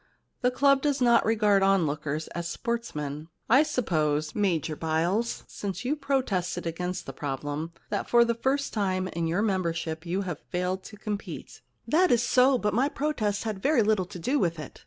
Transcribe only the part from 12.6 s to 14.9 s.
my protest had very little to do with it.